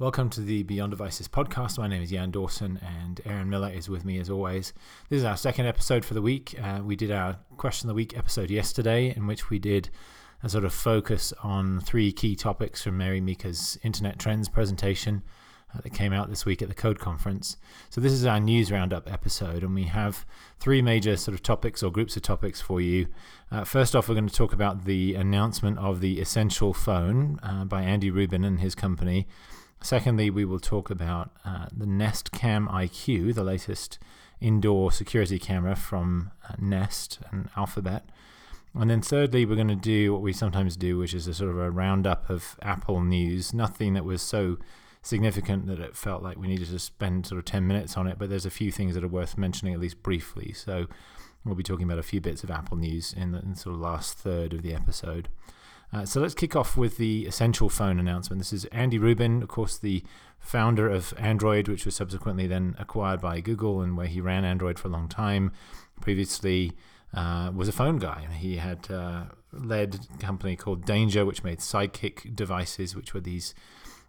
[0.00, 1.76] Welcome to the Beyond Devices podcast.
[1.76, 4.72] My name is Jan Dawson, and Aaron Miller is with me as always.
[5.08, 6.54] This is our second episode for the week.
[6.62, 9.90] Uh, we did our question of the week episode yesterday, in which we did
[10.40, 15.24] a sort of focus on three key topics from Mary Meeker's Internet Trends presentation
[15.74, 17.56] uh, that came out this week at the Code Conference.
[17.90, 20.24] So this is our news roundup episode, and we have
[20.60, 23.08] three major sort of topics or groups of topics for you.
[23.50, 27.64] Uh, first off, we're going to talk about the announcement of the Essential Phone uh,
[27.64, 29.26] by Andy Rubin and his company.
[29.80, 33.98] Secondly, we will talk about uh, the Nest Cam IQ, the latest
[34.40, 38.08] indoor security camera from uh, Nest and Alphabet.
[38.74, 41.50] And then thirdly, we're going to do what we sometimes do, which is a sort
[41.50, 43.54] of a roundup of Apple news.
[43.54, 44.58] Nothing that was so
[45.02, 48.18] significant that it felt like we needed to spend sort of 10 minutes on it,
[48.18, 50.52] but there's a few things that are worth mentioning at least briefly.
[50.52, 50.86] So
[51.44, 53.80] we'll be talking about a few bits of Apple news in the in sort of
[53.80, 55.28] last third of the episode.
[55.92, 58.40] Uh, so let's kick off with the Essential Phone announcement.
[58.40, 60.02] This is Andy Rubin, of course, the
[60.38, 64.78] founder of Android, which was subsequently then acquired by Google and where he ran Android
[64.78, 65.50] for a long time.
[66.00, 66.72] Previously,
[67.14, 68.26] uh, was a phone guy.
[68.38, 73.54] He had uh, led a company called Danger, which made Sidekick devices, which were these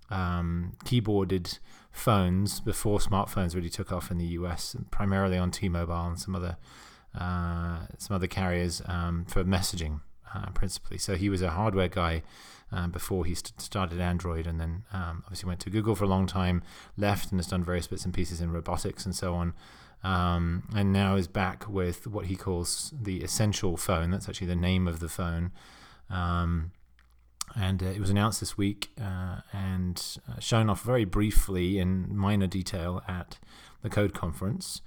[0.09, 1.59] um, keyboarded
[1.91, 6.57] phones before smartphones really took off in the US, primarily on T-Mobile and some other
[7.17, 10.01] uh, some other carriers um, for messaging
[10.33, 10.97] uh, principally.
[10.97, 12.23] So he was a hardware guy
[12.71, 16.07] uh, before he st- started Android, and then um, obviously went to Google for a
[16.07, 16.61] long time,
[16.97, 19.53] left, and has done various bits and pieces in robotics and so on.
[20.03, 24.11] Um, and now is back with what he calls the Essential phone.
[24.11, 25.51] That's actually the name of the phone.
[26.09, 26.71] Um,
[27.55, 32.15] and uh, it was announced this week uh, and uh, shown off very briefly in
[32.15, 33.39] minor detail at
[33.81, 34.81] the Code Conference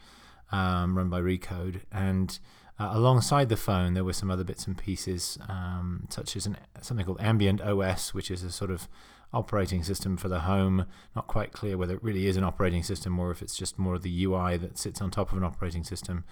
[0.51, 1.81] um, run by Recode.
[1.91, 2.39] And
[2.83, 6.57] uh, alongside the phone, there were some other bits and pieces, um, such as an,
[6.81, 8.89] something called Ambient OS, which is a sort of
[9.33, 10.87] operating system for the home.
[11.15, 13.95] Not quite clear whether it really is an operating system or if it's just more
[13.95, 16.25] of the UI that sits on top of an operating system.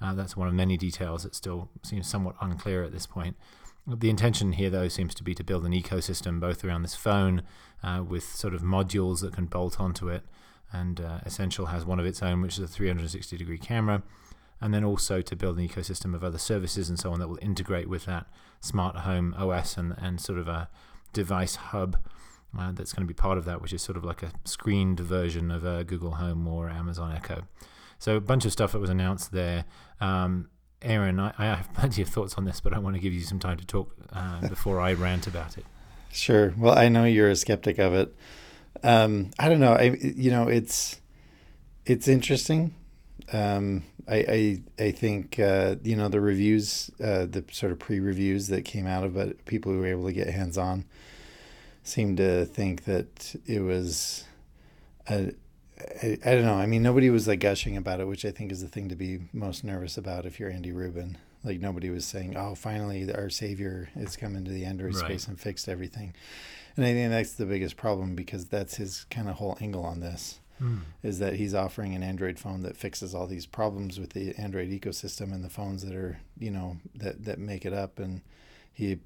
[0.00, 3.36] Uh, that's one of many details that still seems somewhat unclear at this point.
[3.86, 7.42] The intention here, though, seems to be to build an ecosystem both around this phone
[7.82, 10.24] uh, with sort of modules that can bolt onto it.
[10.72, 14.02] And uh, Essential has one of its own, which is a 360 degree camera
[14.62, 17.38] and then also to build an ecosystem of other services and so on that will
[17.42, 18.26] integrate with that
[18.60, 20.68] smart home OS and, and sort of a
[21.12, 21.96] device hub
[22.56, 25.00] uh, that's going to be part of that, which is sort of like a screened
[25.00, 27.42] version of a Google Home or Amazon Echo.
[27.98, 29.64] So a bunch of stuff that was announced there.
[30.00, 30.48] Um,
[30.80, 33.22] Aaron, I, I, have plenty of thoughts on this, but I want to give you
[33.22, 35.64] some time to talk uh, before I rant about it.
[36.12, 36.54] Sure.
[36.56, 38.14] Well, I know you're a skeptic of it.
[38.84, 39.72] Um, I don't know.
[39.72, 41.00] I you know it's
[41.86, 42.74] it's interesting.
[43.32, 44.16] Um, I,
[44.78, 48.86] I, I think uh, you know the reviews, uh, the sort of pre-reviews that came
[48.86, 50.84] out of it, people who were able to get hands-on,
[51.84, 54.24] seemed to think that it was,
[55.08, 55.32] a,
[56.02, 56.54] I, I don't know.
[56.54, 58.96] I mean, nobody was like gushing about it, which I think is the thing to
[58.96, 61.18] be most nervous about if you're Andy Rubin.
[61.44, 65.04] Like nobody was saying, "Oh, finally, our savior has come into the Android right.
[65.04, 66.14] space and fixed everything."
[66.76, 70.00] And I think that's the biggest problem because that's his kind of whole angle on
[70.00, 70.80] this mm.
[71.02, 74.70] is that he's offering an Android phone that fixes all these problems with the Android
[74.70, 78.22] ecosystem and the phones that are you know that that make it up, and
[78.72, 79.00] he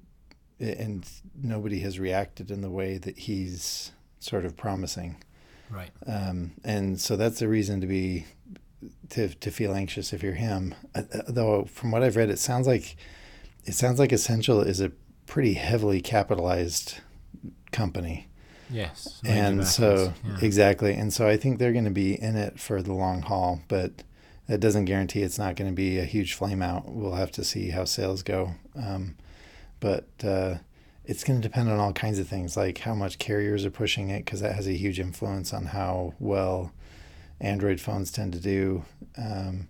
[0.59, 1.09] and
[1.41, 5.23] nobody has reacted in the way that he's sort of promising.
[5.69, 5.91] Right.
[6.05, 8.25] Um, and so that's the reason to be
[9.09, 10.75] to to feel anxious if you're him.
[10.95, 12.95] Uh, uh though from what I've read, it sounds like
[13.65, 14.91] it sounds like Essential is a
[15.25, 16.99] pretty heavily capitalized
[17.71, 18.26] company.
[18.69, 19.21] Yes.
[19.25, 20.37] And so, yeah.
[20.41, 20.93] exactly.
[20.93, 24.03] And so I think they're going to be in it for the long haul, but
[24.47, 26.89] that doesn't guarantee it's not going to be a huge flame out.
[26.89, 28.55] We'll have to see how sales go.
[28.75, 29.15] Um,
[29.79, 30.55] but uh,
[31.05, 34.09] it's going to depend on all kinds of things, like how much carriers are pushing
[34.09, 36.71] it, because that has a huge influence on how well
[37.39, 38.83] Android phones tend to do.
[39.17, 39.67] Um,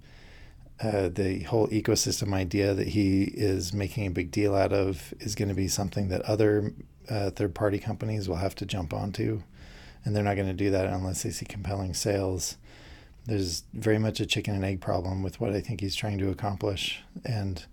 [0.80, 5.34] uh, the whole ecosystem idea that he is making a big deal out of is
[5.34, 6.72] going to be something that other
[7.10, 9.44] uh, third party companies will have to jump onto.
[10.06, 12.58] And they're not going to do that unless they see compelling sales.
[13.26, 16.30] There's very much a chicken and egg problem with what I think he's trying to
[16.30, 17.02] accomplish.
[17.26, 17.66] And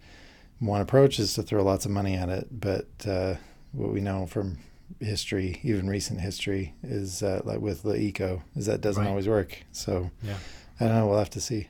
[0.59, 2.49] one approach is to throw lots of money at it.
[2.50, 3.37] But uh,
[3.73, 4.59] what we know from
[5.00, 9.11] history, even recent history, is uh, like with the eco, is that doesn't right.
[9.11, 9.64] always work.
[9.70, 10.38] So yeah.
[10.81, 11.06] I don't know.
[11.06, 11.69] We'll have to see.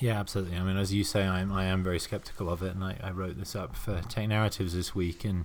[0.00, 0.56] Yeah, absolutely.
[0.56, 3.10] I mean, as you say, I'm I am very skeptical of it, and I, I
[3.12, 5.44] wrote this up for Tech Narratives this week, and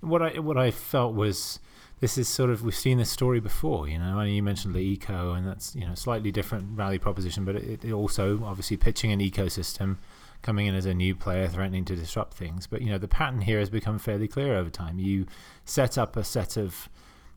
[0.00, 1.60] what I what I felt was
[2.00, 4.18] this is sort of we've seen this story before, you know.
[4.18, 7.84] And you mentioned the eco, and that's you know slightly different value proposition, but it,
[7.84, 9.96] it, also obviously pitching an ecosystem,
[10.42, 12.66] coming in as a new player, threatening to disrupt things.
[12.66, 14.98] But you know the pattern here has become fairly clear over time.
[14.98, 15.26] You
[15.64, 16.88] set up a set of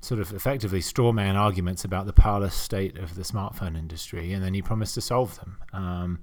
[0.01, 4.43] sort of effectively straw man arguments about the powerless state of the smartphone industry, and
[4.43, 5.57] then he promised to solve them.
[5.71, 6.19] Um,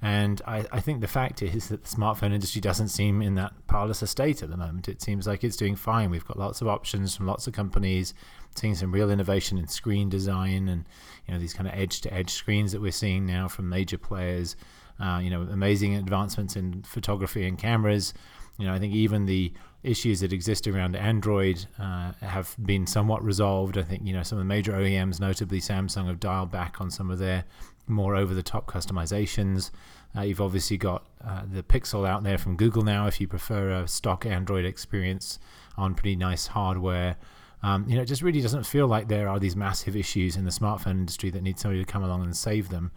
[0.00, 3.52] and I, I, think the fact is that the smartphone industry doesn't seem in that
[3.66, 4.88] parlous state at the moment.
[4.88, 6.10] It seems like it's doing fine.
[6.10, 8.14] We've got lots of options from lots of companies,
[8.54, 10.84] seeing some real innovation in screen design and
[11.26, 14.54] you know these kind of edge-to-edge screens that we're seeing now from major players.
[15.00, 18.14] Uh, you know, amazing advancements in photography and cameras.
[18.58, 19.52] You know, I think even the
[19.84, 23.78] issues that exist around Android uh, have been somewhat resolved.
[23.78, 26.90] I think you know some of the major OEMs, notably Samsung, have dialed back on
[26.90, 27.44] some of their
[27.88, 29.70] more over-the-top customizations.
[30.16, 33.06] Uh, you've obviously got uh, the Pixel out there from Google now.
[33.06, 35.38] If you prefer a stock Android experience
[35.76, 37.16] on pretty nice hardware,
[37.62, 40.44] um, you know, it just really doesn't feel like there are these massive issues in
[40.44, 42.92] the smartphone industry that need somebody to come along and save them.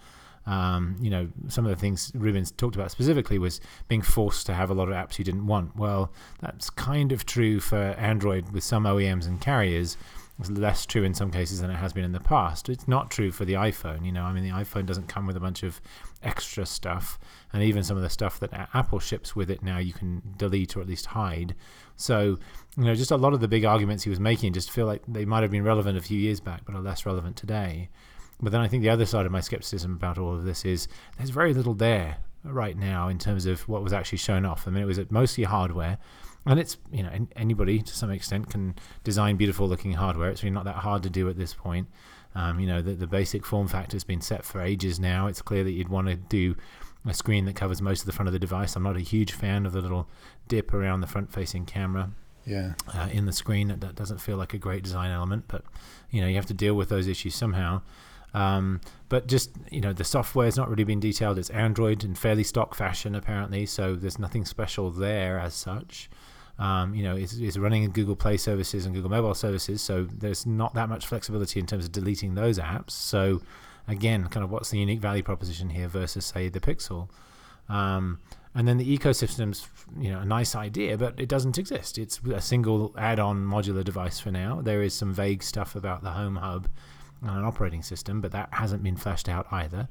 [0.46, 4.54] Um, you know, some of the things Rubin's talked about specifically was being forced to
[4.54, 5.76] have a lot of apps you didn't want.
[5.76, 9.98] Well, that's kind of true for Android with some OEMs and carriers.
[10.40, 12.68] It's less true in some cases than it has been in the past.
[12.68, 14.06] It's not true for the iPhone.
[14.06, 15.80] You know, I mean, the iPhone doesn't come with a bunch of
[16.24, 17.20] extra stuff,
[17.54, 20.76] and even some of the stuff that Apple ships with it now, you can delete
[20.76, 21.56] or at least hide.
[21.96, 22.40] So,
[22.76, 25.04] you know, just a lot of the big arguments he was making just feel like
[25.08, 27.90] they might have been relevant a few years back, but are less relevant today.
[28.42, 30.88] But then I think the other side of my skepticism about all of this is
[31.18, 34.68] there's very little there right now in terms of what was actually shown off.
[34.68, 36.00] I mean, it was mostly hardware,
[36.46, 40.30] and it's you know anybody to some extent can design beautiful looking hardware.
[40.30, 41.88] It's really not that hard to do at this point.
[42.34, 45.28] Um, you know, the, the basic form factor has been set for ages now.
[45.28, 46.56] It's clear that you'd want to do
[47.06, 48.76] a screen that covers most of the front of the device.
[48.76, 50.08] I'm not a huge fan of the little
[50.48, 52.12] dip around the front facing camera
[52.46, 52.74] yeah.
[52.94, 53.68] Uh, in the screen.
[53.68, 55.64] That, that doesn't feel like a great design element, but
[56.10, 57.82] you know you have to deal with those issues somehow.
[58.34, 58.80] Um,
[59.10, 61.38] but just you know, the software has not really been detailed.
[61.38, 66.10] It's Android in fairly stock fashion apparently, so there's nothing special there as such.
[66.62, 70.46] Um, you know, it's, running in Google Play services and Google Mobile services, so there's
[70.46, 72.92] not that much flexibility in terms of deleting those apps.
[72.92, 73.42] So
[73.88, 77.10] again, kind of what's the unique value proposition here versus say the Pixel?
[77.68, 78.20] Um,
[78.54, 79.68] and then the ecosystem's
[79.98, 81.98] you know a nice idea, but it doesn't exist.
[81.98, 84.62] It's a single add-on modular device for now.
[84.62, 86.68] There is some vague stuff about the Home Hub
[87.24, 89.88] and an operating system, but that hasn't been fleshed out either.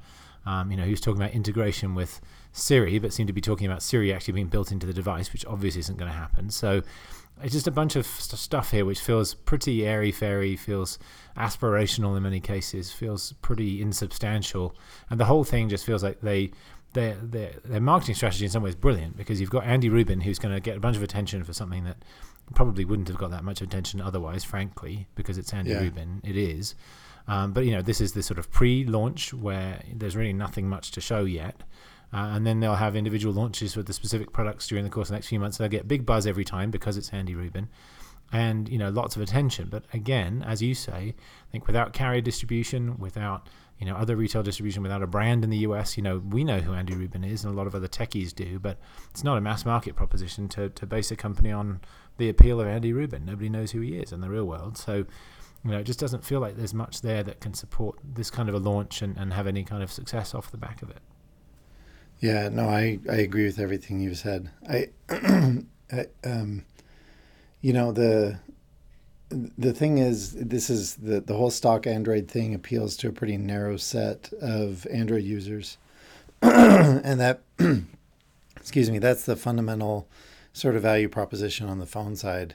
[0.46, 2.20] Um, you know, he was talking about integration with
[2.52, 5.46] Siri, but seemed to be talking about Siri actually being built into the device, which
[5.46, 6.50] obviously isn't going to happen.
[6.50, 6.82] So
[7.42, 10.98] it's just a bunch of st- stuff here which feels pretty airy fairy, feels
[11.36, 14.74] aspirational in many cases, feels pretty insubstantial,
[15.08, 16.50] and the whole thing just feels like they
[16.92, 20.40] their, their, their marketing strategy in some ways brilliant because you've got Andy Rubin who's
[20.40, 21.98] going to get a bunch of attention for something that
[22.54, 25.80] probably wouldn't have got that much attention otherwise, frankly, because it's Andy yeah.
[25.80, 26.20] Rubin.
[26.24, 26.74] It is.
[27.28, 30.90] Um, but you know, this is the sort of pre-launch where there's really nothing much
[30.92, 31.62] to show yet.
[32.12, 35.12] Uh, and then they'll have individual launches with the specific products during the course of
[35.12, 35.58] the next few months.
[35.58, 37.68] They'll get big buzz every time because it's Andy Rubin,
[38.32, 39.68] and you know lots of attention.
[39.70, 43.48] But again, as you say, I think without carrier distribution, without
[43.78, 45.96] you know other retail distribution without a brand in the US.
[45.96, 48.58] You know we know who Andy Rubin is, and a lot of other techies do,
[48.58, 48.78] but
[49.10, 51.80] it's not a mass market proposition to to base a company on
[52.18, 53.24] the appeal of Andy Rubin.
[53.24, 55.04] Nobody knows who he is in the real world, so.
[55.62, 58.48] You know, it just doesn't feel like there's much there that can support this kind
[58.48, 61.00] of a launch and, and have any kind of success off the back of it.
[62.20, 64.50] Yeah, no, I, I agree with everything you've said.
[64.68, 66.64] I, I um,
[67.62, 68.38] you know, the
[69.30, 73.38] the thing is, this is the the whole stock Android thing appeals to a pretty
[73.38, 75.78] narrow set of Android users,
[76.42, 77.42] and that,
[78.56, 80.06] excuse me, that's the fundamental
[80.52, 82.54] sort of value proposition on the phone side.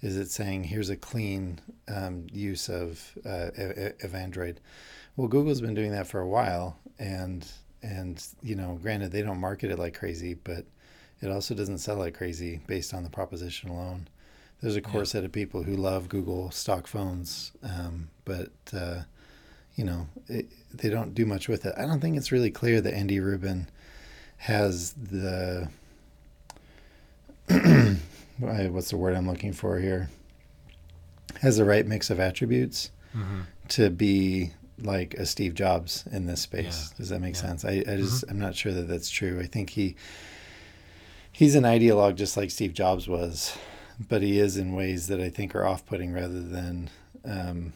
[0.00, 3.50] Is it saying here's a clean um, use of uh,
[4.02, 4.58] of Android?
[5.16, 7.46] Well, Google's been doing that for a while, and
[7.82, 10.64] and you know, granted they don't market it like crazy, but
[11.20, 14.08] it also doesn't sell like crazy based on the proposition alone
[14.62, 15.06] there's a core yeah.
[15.06, 19.02] set of people who love Google stock phones, um, but uh,
[19.74, 21.74] you know it, they don't do much with it.
[21.76, 23.68] I don't think it's really clear that Andy Rubin
[24.36, 25.68] has the
[28.38, 30.08] what's the word I'm looking for here
[31.40, 33.40] has the right mix of attributes mm-hmm.
[33.68, 34.52] to be
[34.84, 36.90] like a Steve Jobs in this space.
[36.90, 36.96] Yeah.
[36.98, 37.40] Does that make yeah.
[37.40, 37.64] sense?
[37.64, 38.30] I, I just mm-hmm.
[38.30, 39.40] I'm not sure that that's true.
[39.40, 39.96] I think he
[41.30, 43.56] he's an ideologue just like Steve Jobs was
[44.08, 46.90] but he is in ways that I think are off putting rather than
[47.24, 47.72] um,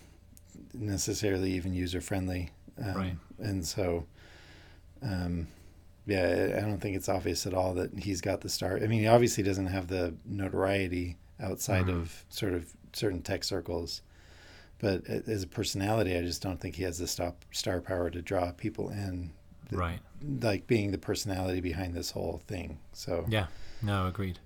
[0.74, 2.50] necessarily even user friendly.
[2.82, 3.16] Um, right.
[3.38, 4.06] And so,
[5.02, 5.48] um,
[6.06, 8.76] yeah, I don't think it's obvious at all that he's got the star.
[8.76, 12.00] I mean, he obviously doesn't have the notoriety outside mm-hmm.
[12.00, 14.02] of sort of certain tech circles,
[14.78, 18.20] but as a personality, I just don't think he has the stop star power to
[18.22, 19.32] draw people in.
[19.70, 19.98] The, right.
[20.42, 22.78] Like being the personality behind this whole thing.
[22.92, 23.46] So yeah,
[23.82, 24.38] no, agreed.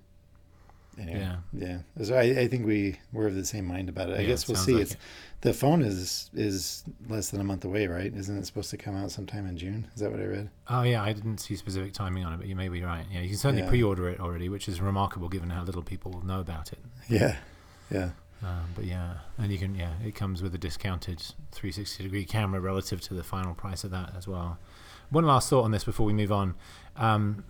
[0.99, 1.35] anyway, Yeah.
[1.53, 2.03] yeah.
[2.05, 4.17] So I, I think we we're of the same mind about it.
[4.17, 4.73] I Yeah, guess we'll see.
[4.73, 4.99] like it's it.
[5.41, 8.11] the phone is is less than a month away, right?
[8.13, 9.87] Isn't it supposed to come out sometime in June?
[9.93, 10.49] Is that what I read?
[10.69, 13.05] Oh yeah, I didn't see specific timing on it, but you may be right.
[13.11, 13.69] Yeah, you can certainly Yeah.
[13.69, 16.79] pre-order it already, which is remarkable given how little people know about it.
[17.09, 17.35] Yeah,
[17.91, 18.09] yeah,
[18.43, 21.19] Um, but yeah, and you can yeah, it comes with a discounted
[21.51, 24.57] 360 degree camera relative to the final price of that as well.
[25.09, 26.55] One last thought on this before we move on.
[26.95, 27.43] Um,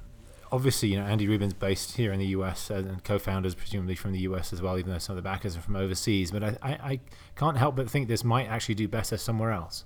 [0.51, 4.11] obviously, you know Andy Rubin's based here in the US uh, and co-founders presumably from
[4.11, 6.31] the US as well, even though some of the backers are from overseas.
[6.31, 6.99] But I, I, I
[7.37, 9.85] can't help but think this might actually do better somewhere else.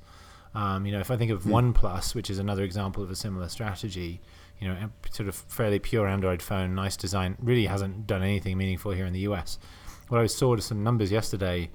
[0.55, 1.51] Um, you know, if I think of Hmm.
[1.51, 4.21] OnePlus, which is another example of a similar strategy,
[4.59, 8.91] you know, sort of fairly pure Android phone, nice design, really hasn't done anything meaningful
[8.93, 9.59] here in the US.
[10.07, 11.69] What I saw some numbers yesterday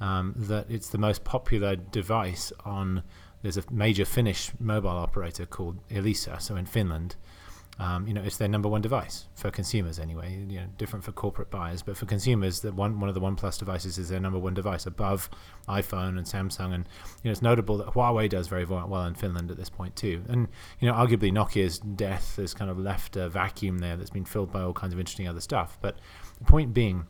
[0.00, 3.02] um, that it's the most popular device on.
[3.42, 7.16] There's a major Finnish mobile operator called Elisa, so in Finland.
[7.78, 10.42] Um, you know, it's their number one device for consumers anyway.
[10.48, 13.58] You know, different for corporate buyers, but for consumers, that one one of the OnePlus
[13.58, 15.28] devices is their number one device above
[15.68, 16.72] iPhone and Samsung.
[16.72, 16.88] And
[17.22, 20.22] you know, it's notable that Huawei does very well in Finland at this point too.
[20.28, 20.48] And
[20.80, 24.50] you know, arguably Nokia's death has kind of left a vacuum there that's been filled
[24.50, 25.76] by all kinds of interesting other stuff.
[25.82, 25.98] But
[26.38, 27.06] the point being,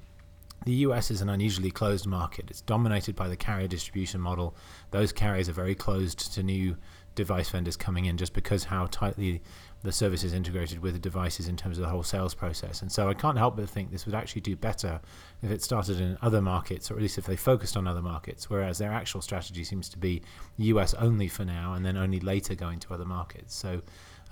[0.66, 2.46] the US is an unusually closed market.
[2.50, 4.54] It's dominated by the carrier distribution model.
[4.90, 6.76] Those carriers are very closed to new
[7.14, 9.42] device vendors coming in just because how tightly
[9.84, 12.82] the service is integrated with the devices in terms of the whole sales process.
[12.82, 15.00] And so I can't help but think this would actually do better
[15.40, 18.50] if it started in other markets, or at least if they focused on other markets,
[18.50, 20.20] whereas their actual strategy seems to be
[20.58, 23.54] US only for now and then only later going to other markets.
[23.54, 23.82] So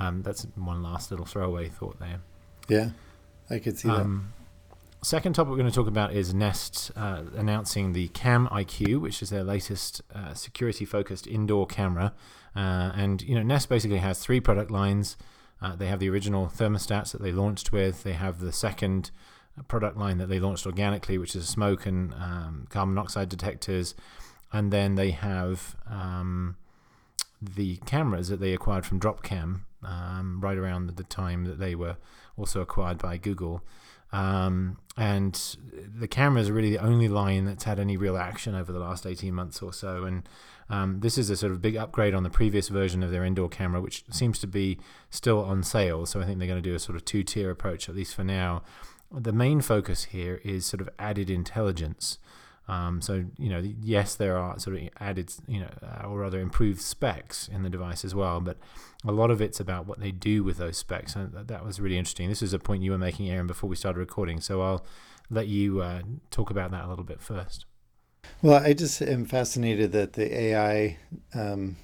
[0.00, 2.18] um, that's one last little throwaway thought there.
[2.68, 2.90] yeah.
[3.48, 4.00] I could see that.
[5.04, 9.20] Second topic we're going to talk about is Nest uh, announcing the Cam IQ, which
[9.20, 12.14] is their latest uh, security-focused indoor camera.
[12.56, 15.18] Uh, and you know, Nest basically has three product lines.
[15.60, 18.02] Uh, they have the original thermostats that they launched with.
[18.02, 19.10] They have the second
[19.68, 23.94] product line that they launched organically, which is smoke and um, carbon monoxide detectors.
[24.54, 26.56] And then they have um,
[27.42, 31.98] the cameras that they acquired from Dropcam um, right around the time that they were
[32.38, 33.62] also acquired by Google.
[34.14, 35.34] Um, and
[35.98, 39.06] the cameras are really the only line that's had any real action over the last
[39.06, 40.04] 18 months or so.
[40.04, 40.22] And
[40.70, 43.48] um, this is a sort of big upgrade on the previous version of their indoor
[43.48, 44.78] camera, which seems to be
[45.10, 46.06] still on sale.
[46.06, 48.14] So I think they're going to do a sort of two tier approach, at least
[48.14, 48.62] for now.
[49.10, 52.18] The main focus here is sort of added intelligence.
[52.66, 56.40] Um, so you know, yes, there are sort of added, you know, uh, or rather
[56.40, 58.56] improved specs in the device as well, but
[59.04, 61.98] a lot of it's about what they do with those specs, and that, was really
[61.98, 62.28] interesting.
[62.28, 64.40] This is a point you were making, Aaron, before we started recording.
[64.40, 64.84] So I'll
[65.30, 67.66] let you uh, talk about that a little bit first.
[68.40, 70.98] Well, I just am fascinated that the AI
[71.34, 71.76] um,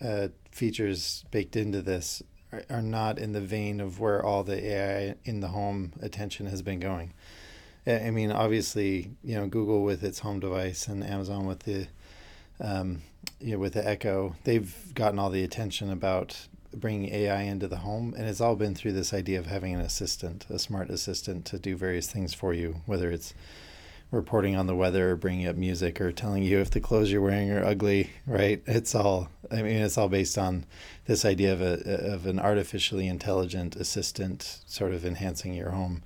[0.00, 2.22] uh, features baked into this
[2.68, 6.62] are not in the vein of where all the AI in the home attention has
[6.62, 7.14] been going.
[7.86, 11.88] I mean, obviously, you know, Google with its home device and Amazon with the,
[12.60, 13.02] um,
[13.40, 17.78] you know, with the Echo, they've gotten all the attention about bringing AI into the
[17.78, 21.44] home, and it's all been through this idea of having an assistant, a smart assistant,
[21.46, 23.34] to do various things for you, whether it's
[24.12, 27.22] reporting on the weather or bringing up music or telling you if the clothes you're
[27.22, 28.62] wearing are ugly right?
[28.66, 30.64] It's all i mean it's all based on
[31.06, 36.02] this idea of a of an artificially intelligent assistant sort of enhancing your home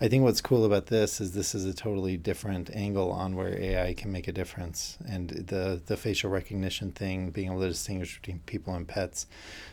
[0.00, 3.58] i think what's cool about this is this is a totally different angle on where
[3.60, 8.20] ai can make a difference and the the facial recognition thing being able to distinguish
[8.20, 9.26] between people and pets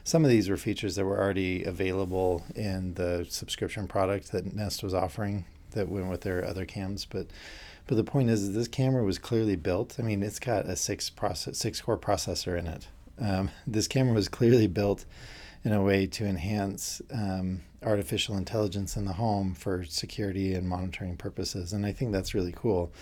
[0.03, 4.83] some of these were features that were already available in the subscription product that nest
[4.83, 7.27] was offering that went with their other cams but
[7.91, 9.97] but the point is, this camera was clearly built.
[9.99, 12.87] I mean, it's got a six process, six core processor in it.
[13.19, 15.05] Um, this camera was clearly built
[15.63, 21.17] in a way to enhance um, artificial intelligence in the home for security and monitoring
[21.17, 21.73] purposes.
[21.73, 22.93] And I think that's really cool.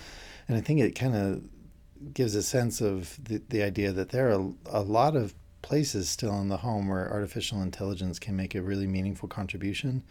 [0.48, 4.30] And I think it kind of gives a sense of the, the idea that there
[4.30, 8.62] are a lot of places still in the home where artificial intelligence can make a
[8.62, 10.04] really meaningful contribution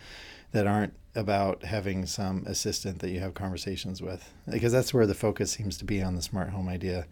[0.52, 4.32] that aren't about having some assistant that you have conversations with.
[4.48, 7.06] Because that's where the focus seems to be on the smart home idea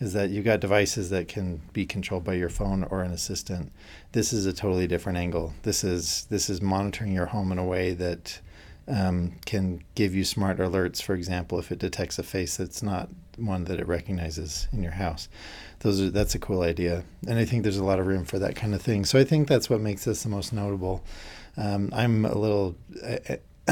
[0.00, 3.72] is that you've got devices that can be controlled by your phone or an assistant.
[4.12, 5.54] This is a totally different angle.
[5.62, 8.40] This is this is monitoring your home in a way that
[8.88, 13.08] um, can give you smart alerts for example if it detects a face that's not
[13.36, 15.28] one that it recognizes in your house
[15.80, 18.38] those are that's a cool idea and i think there's a lot of room for
[18.38, 21.02] that kind of thing so i think that's what makes this the most notable
[21.56, 22.74] um, i'm a little
[23.04, 23.38] I, I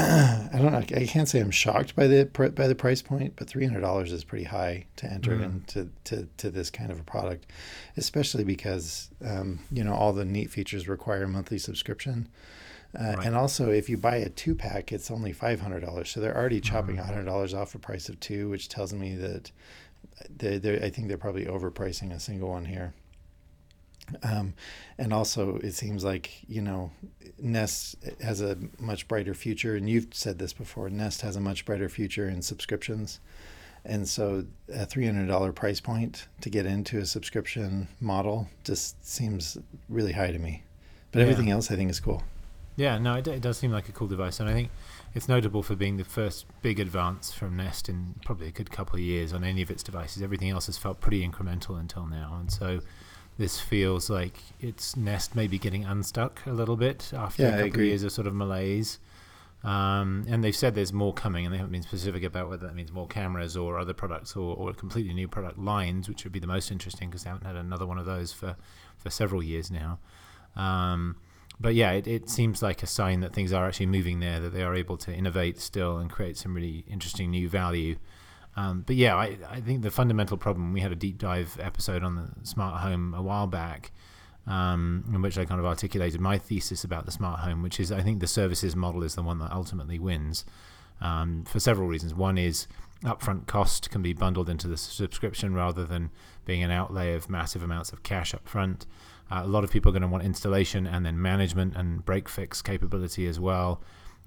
[0.53, 0.77] don't know.
[0.77, 2.23] I can't say I'm shocked by the
[2.55, 5.43] by the price point, but three hundred dollars is pretty high to enter Mhm.
[5.43, 7.45] into to, to this kind of a product,
[7.97, 12.29] especially because um, you know all the neat features require a monthly subscription.
[12.99, 13.25] Uh, Right.
[13.27, 16.09] And also, if you buy a two pack, it's only five hundred dollars.
[16.09, 17.05] So they're already chopping Mhm.
[17.05, 19.51] hundred dollars off the price of two, which tells me that
[20.37, 22.93] they they I think they're probably overpricing a single one here.
[24.23, 24.55] Um,
[24.97, 26.91] and also, it seems like you know,
[27.39, 30.89] Nest has a much brighter future, and you've said this before.
[30.89, 33.21] Nest has a much brighter future in subscriptions,
[33.85, 39.05] and so a three hundred dollar price point to get into a subscription model just
[39.07, 39.57] seems
[39.87, 40.63] really high to me.
[41.13, 41.23] But Yeah.
[41.23, 42.21] everything else, I think, is cool.
[42.75, 44.69] Yeah, no, it, it does seem like a cool device, and I think
[45.13, 48.95] it's notable for being the first big advance from Nest in probably a good couple
[48.95, 50.23] of years on any of its devices.
[50.23, 52.79] Everything else has felt pretty incremental until now, and so
[53.37, 57.81] this feels like it's Nest maybe getting unstuck a little bit after Yeah, a couple
[57.81, 58.99] of years of sort of malaise.
[59.63, 62.75] Um, and they've said there's more coming, and they haven't been specific about whether that
[62.75, 66.39] means more cameras or other products or, or completely new product lines, which would be
[66.39, 68.55] the most interesting because they haven't had another one of those for,
[68.97, 69.99] for several years now.
[70.55, 71.17] Um,
[71.61, 74.49] but yeah, it, it seems like a sign that things are actually moving there, that
[74.49, 77.95] they are able to innovate still and create some really interesting new value.
[78.55, 82.03] Um, but yeah, I, I think the fundamental problem, we had a deep dive episode
[82.03, 83.91] on the smart home a while back,
[84.47, 87.91] um, in which I kind of articulated my thesis about the smart home, which is
[87.91, 90.43] I think the services model is the one that ultimately wins
[90.99, 92.13] um, for several reasons.
[92.13, 92.67] One is
[93.03, 96.11] upfront cost can be bundled into the subscription rather than
[96.45, 98.85] being an outlay of massive amounts of cash up front.
[99.31, 102.27] Uh, a lot of people are going to want installation and then management and break
[102.27, 103.81] fix capability as well.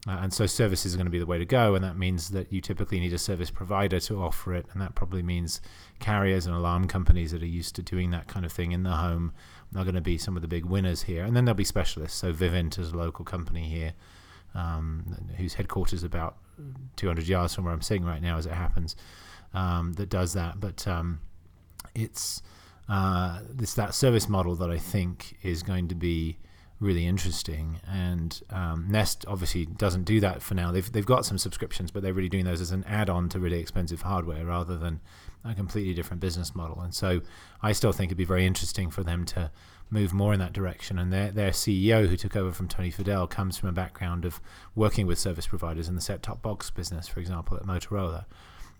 [0.06, 2.30] Uh, and so services are going to be the way to go, and that means
[2.30, 5.62] that you typically need a service provider to offer it, and that probably means
[5.99, 8.90] carriers and alarm companies that are used to doing that kind of thing in the
[8.90, 9.32] home
[9.75, 11.25] are going to be some of the big winners here.
[11.25, 12.18] And then there'll be specialists.
[12.18, 13.94] So Vivint is a local company here,
[14.54, 16.37] um, whose headquarters is about
[16.96, 18.96] 200 yards from where I'm sitting right now, as it happens,
[19.54, 20.61] um, that does that.
[20.61, 21.20] But um,
[21.94, 22.42] it's
[22.88, 26.38] uh, this that service model that I think is going to be
[26.80, 27.80] really interesting.
[27.88, 30.70] And um, Nest obviously doesn't do that for now.
[30.70, 33.58] They've they've got some subscriptions, but they're really doing those as an add-on to really
[33.58, 35.00] expensive hardware rather than
[35.44, 36.80] a completely different business model.
[36.80, 37.20] And so
[37.62, 39.50] I still think it'd be very interesting for them to
[39.90, 40.98] move more in that direction.
[40.98, 44.40] And their their CEO, who took over from Tony Fadell, comes from a background of
[44.74, 48.26] working with service providers in the set-top box business, for example, at Motorola.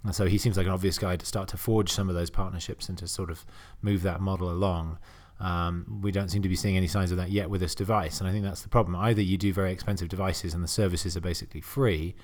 [0.05, 2.31] And so he seems like an obvious guy to start to forge some of those
[2.31, 3.45] partnerships and to sort of
[3.81, 4.99] move that model along.
[5.41, 8.21] Um, we don't seem to be seeing any signs of that yet with this device,
[8.21, 8.95] and I think that's the problem.
[8.95, 12.15] Either you do very expensive devices and the services are basically free,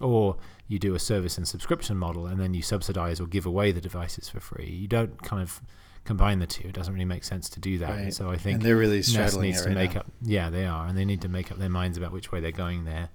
[0.00, 0.36] or
[0.68, 3.80] you do a service and subscription model and then you subsidize or give away the
[3.80, 4.70] devices for free.
[4.70, 5.60] You don't kind of
[6.04, 6.68] combine the two.
[6.68, 7.90] It doesn't really make sense to do that.
[7.90, 8.14] Right.
[8.14, 10.00] So I think and they're really Nest needs it to make now.
[10.00, 10.12] up.
[10.22, 12.52] Yeah, they are, and they need to make up their minds about which way they're
[12.52, 13.10] going there,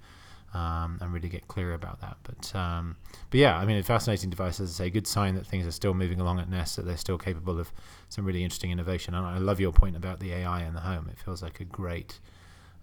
[0.54, 2.16] um, and really get clear about that.
[2.22, 2.96] But um,
[3.30, 5.72] but yeah, I mean, a fascinating device, as I say, good sign that things are
[5.72, 7.72] still moving along at Nest, that they're still capable of
[8.08, 9.14] some really interesting innovation.
[9.14, 11.08] And I love your point about the AI in the home.
[11.10, 12.20] It feels like a great.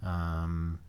[0.04, 0.80] Um,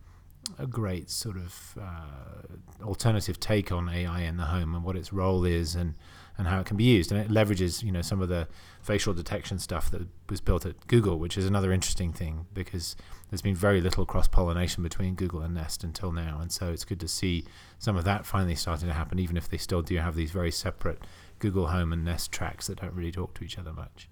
[0.59, 5.11] a great sort of uh, alternative take on AI in the home and what its
[5.11, 5.95] role is and,
[6.37, 7.12] and how it can be used.
[7.12, 8.49] And it leverages, you know, some of the
[8.83, 12.97] facial detection stuff that was built at Google, which is another interesting thing because
[13.31, 16.38] there's been very little cross pollination between Google and Nest until now.
[16.40, 17.44] And so it's good to see
[17.79, 20.51] some of that finally starting to happen, even if they still do have these very
[20.51, 20.99] separate
[21.38, 24.09] Google Home and Nest tracks that don't really talk to each other much.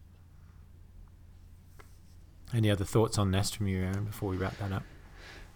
[2.55, 4.83] Any other thoughts on Nest from you, Aaron, before we wrap that up?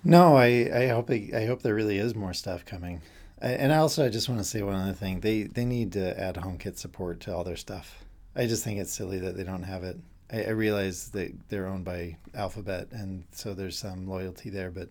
[0.02, 3.02] No, I, I hope it, I hope there really is more stuff coming.
[3.40, 5.20] I, and also, I just want to say one other thing.
[5.20, 8.04] They they need to add HomeKit support to all their stuff.
[8.34, 9.98] I just think it's silly that they don't have it.
[10.32, 14.70] I, I realize that they're owned by Alphabet, and so there's some loyalty there.
[14.70, 14.88] But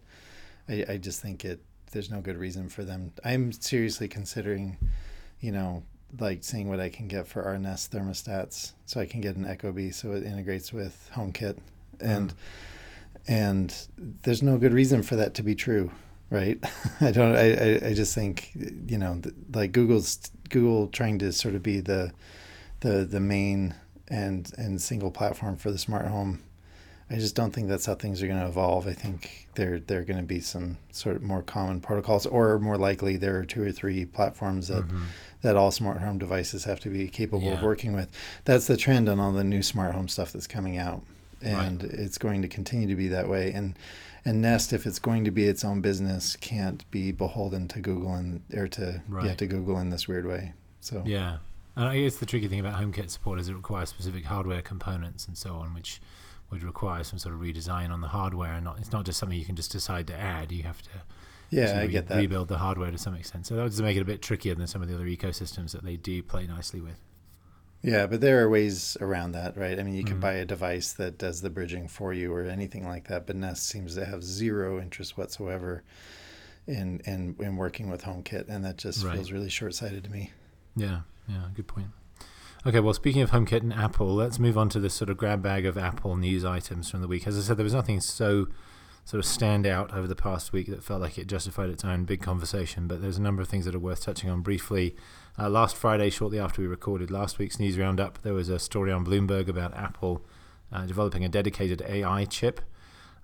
[0.70, 1.60] I, I just think it
[1.92, 3.12] there's no good reason for them.
[3.24, 4.78] I'm seriously considering,
[5.40, 5.84] you know,
[6.20, 9.46] like seeing what I can get for our Nest thermostats, so I can get an
[9.46, 11.58] Ecobee, so it integrates with HomeKit,
[12.00, 12.36] and mm.
[13.28, 15.90] and there's no good reason for that to be true
[16.30, 16.58] right
[17.02, 18.52] i don't I, I just think
[18.88, 19.22] you know
[19.54, 22.12] like google's google trying to sort of be the
[22.82, 23.76] the the main
[24.08, 26.42] and and single platform for the smart home
[27.10, 30.00] i just don't think that's how things are going to evolve i think there there
[30.00, 33.46] are going to be some sort of more common protocols or more likely there are
[33.46, 35.04] two or three platforms that Mhm.
[35.42, 38.10] that all smart home devices have to be capable of working with.
[38.46, 41.04] That's the trend on all the new smart home stuff that's coming out,
[41.44, 41.52] Right.
[41.68, 43.52] and it's going to continue to be that way.
[43.54, 43.76] And
[44.26, 48.14] and Nest, if it's going to be its own business, can't be beholden to Google
[48.14, 50.54] and or to yeah to Google in this weird way.
[50.82, 51.38] So Yeah.
[51.78, 55.28] And I guess the tricky thing about HomeKit support is it requires specific hardware components
[55.28, 56.00] and so on, which
[56.50, 58.54] would require some sort of redesign on the hardware.
[58.54, 60.54] And not, it's not just something you can just decide to add.
[60.54, 60.90] You have to
[61.50, 62.18] yeah, I re- get that.
[62.18, 63.46] rebuild the hardware to some extent.
[63.46, 65.72] So that would just make it a bit trickier than some of the other ecosystems
[65.72, 67.00] that they do play nicely with.
[67.82, 69.80] Yeah, but there are ways around that, right?
[69.80, 70.22] I mean, you can Mhm.
[70.22, 73.68] buy a device that does the bridging for you or anything like that, but Nest
[73.68, 75.84] seems to have zero interest whatsoever
[76.68, 79.14] in in, in working with HomeKit, and that just Right.
[79.14, 80.32] feels really short-sighted to me.
[80.76, 81.90] Yeah, yeah, good point.
[82.66, 85.44] Okay, well, speaking of HomeKit and Apple, let's move on to this sort of grab
[85.44, 87.28] bag of Apple news items from the week.
[87.28, 88.48] As I said, there was nothing so
[89.04, 92.06] sort of stand out over the past week that felt like it justified its own
[92.06, 94.96] big conversation, but there's a number of things that are worth touching on briefly.
[95.38, 98.90] Uh, last Friday, shortly after we recorded last week's news roundup, there was a story
[98.90, 100.22] on Bloomberg about Apple
[100.72, 102.62] uh, developing a dedicated AI chip.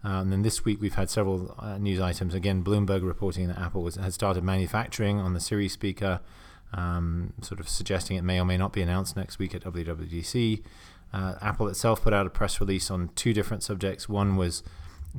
[0.04, 2.34] Uh, and then this week we've had several uh, news items.
[2.34, 6.20] Again, Bloomberg reporting that Apple was, has started manufacturing on the Siri speaker,
[6.74, 10.64] um, sort of suggesting it may or may not be announced next week at WWDC.
[11.14, 14.10] Uh, Apple itself put out a press release on two different subjects.
[14.10, 14.64] One was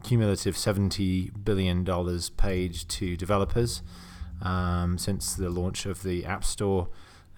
[0.03, 1.87] cumulative $70 billion
[2.37, 3.83] paid to developers
[4.43, 6.89] um, since the launch of the App Store.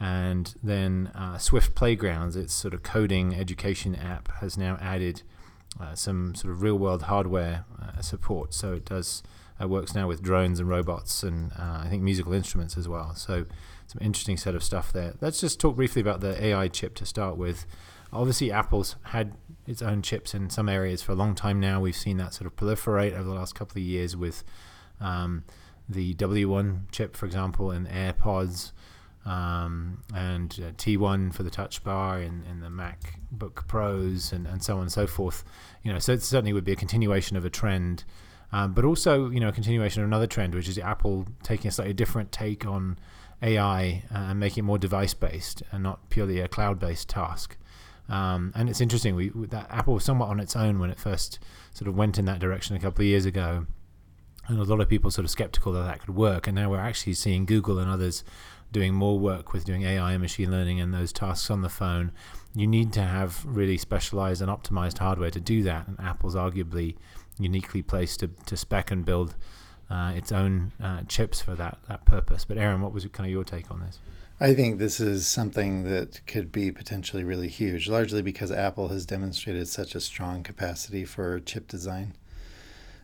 [0.01, 5.23] And then uh, Swift Playgrounds, its sort of coding education app, has now added
[5.81, 8.55] uh, some sort of real world hardware uh, support.
[8.55, 9.23] So it does
[9.61, 13.14] uh, works now with drones and robots and uh, I think musical instruments as well.
[13.14, 13.47] So
[13.87, 15.14] some interesting set of stuff there.
[15.21, 17.67] Let's just talk briefly about the AI chip to start with.
[18.12, 19.35] Obviously, Apple's had
[19.67, 21.81] its own chips in some areas for a long time now.
[21.81, 24.45] We've seen that sort of proliferate over the last couple of years with
[25.01, 25.45] um,
[25.88, 28.73] the W1 chip, for example, in AirPods,
[29.27, 34.62] um, and uh, T1 for the Touch Bar in, and the MacBook Pros, and, and
[34.62, 35.44] so on and so forth.
[35.83, 38.05] You know, so it certainly would be a continuation of a trend,
[38.53, 41.70] um, but also you know a continuation of another trend, which is Apple taking a
[41.70, 42.99] slightly different take on
[43.42, 47.57] AI uh, and making it more device based and not purely a cloud based task.
[48.09, 49.14] Um, and it's interesting.
[49.14, 51.38] We that Apple was somewhat on its own when it first
[51.73, 53.66] sort of went in that direction a couple of years ago,
[54.48, 56.46] and a lot of people sort of skeptical that that could work.
[56.46, 58.24] And now we're actually seeing Google and others
[58.72, 62.12] doing more work with doing AI and machine learning and those tasks on the phone.
[62.54, 65.87] You need to have really specialized and optimized hardware to do that.
[65.87, 66.96] And Apple's arguably
[67.38, 69.35] uniquely placed to, to spec and build
[69.90, 72.44] uh, its own uh, chips for that that purpose.
[72.44, 73.98] But Aaron, what was kind of your take on this?
[74.40, 79.07] I think this is something that could be potentially really huge, largely because Apple has
[79.07, 82.14] demonstrated such a strong capacity for chip design.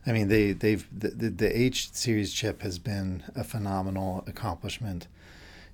[0.07, 5.07] I mean, they they've the, the, the A series chip has been a phenomenal accomplishment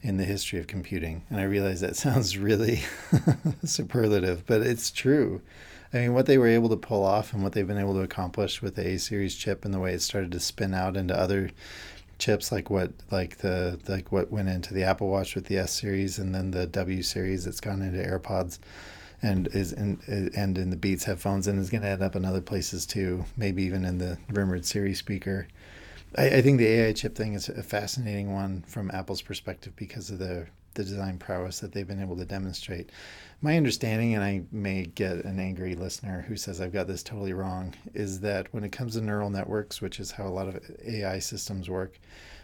[0.02, 2.82] in the history of computing, and I realize that sounds really
[3.64, 5.42] superlative, but it's true.
[5.92, 8.00] I mean, what they were able to pull off and what they've been able to
[8.00, 11.18] accomplish with the A series chip and the way it started to spin out into
[11.18, 11.50] other
[12.18, 15.72] chips like what like the like what went into the Apple Watch with the S
[15.72, 18.58] series and then the W series that's gone into AirPods
[19.22, 20.00] and is in
[20.36, 23.24] and in the Beats headphones and is going to end up in other places too
[23.36, 25.48] maybe even in the rumored Siri speaker.
[26.16, 30.10] I, I think the AI chip thing is a fascinating one from Apple's perspective because
[30.10, 32.90] of the the design prowess that they've been able to demonstrate.
[33.40, 37.32] My understanding and I may get an angry listener who says I've got this totally
[37.32, 40.60] wrong is that when it comes to neural networks which is how a lot of
[40.86, 41.98] AI systems work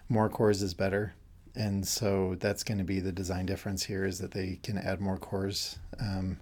[0.09, 1.15] more cores is better.
[1.55, 5.01] And so that's going to be the design difference here is that they can add
[5.01, 5.79] more cores.
[6.01, 6.39] Um,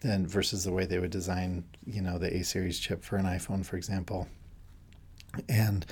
[0.00, 3.24] than versus the way they would design you know the a series chip for an
[3.26, 4.28] iphone for example
[5.48, 5.86] and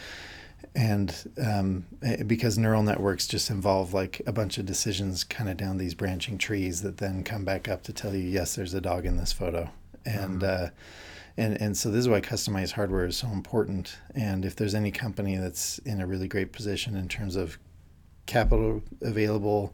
[0.75, 1.87] and um,
[2.27, 6.37] because neural networks just involve like a bunch of decisions kind of down these branching
[6.39, 9.33] trees that then come back up to tell you yes there's a dog in this
[9.33, 9.71] photo
[10.05, 10.67] and Mhm.
[10.67, 10.71] uh,
[11.37, 13.97] and and so this is why customized hardware is so important.
[14.13, 17.59] And if there's any company that's in a really great position in terms of
[18.27, 19.73] capital available,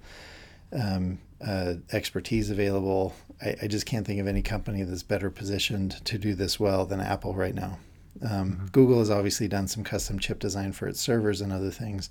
[0.72, 6.04] um, uh, expertise available, I, I just can't think of any company that's better positioned
[6.06, 7.78] to do this well than Apple right now.
[8.22, 8.72] Um, Mhm.
[8.72, 12.10] Google has obviously done some custom chip design for its servers and other things,